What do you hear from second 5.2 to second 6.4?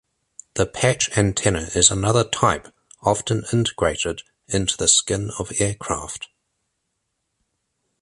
of aircraft.